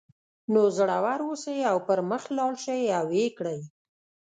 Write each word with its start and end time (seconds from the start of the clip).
نو 0.51 0.61
زړور 0.77 1.19
اوسئ 1.27 1.59
او 1.71 1.77
پر 1.87 1.99
مخ 2.09 2.23
لاړ 2.37 2.53
شئ 2.63 2.81
او 2.97 3.05
ویې 3.11 3.27
کړئ 3.37 3.59